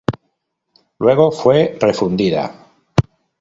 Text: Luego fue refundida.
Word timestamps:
Luego 0.97 1.29
fue 1.31 1.77
refundida. 1.79 2.55